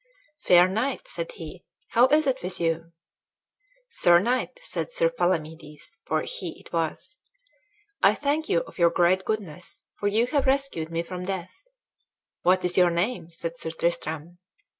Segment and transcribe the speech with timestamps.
[0.39, 2.91] "Fair knight," said he, "how is it with you?"
[3.87, 7.19] "Sir knight," said Sir Palamedes, for he it was,
[8.01, 11.55] "I thank you of your great goodness, for ye have rescued me from death."
[12.41, 14.39] "What is your name?" said Sir Tristram.